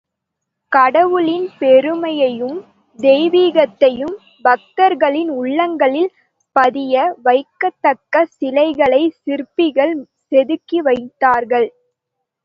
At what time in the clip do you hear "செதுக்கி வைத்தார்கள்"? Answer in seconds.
10.31-11.69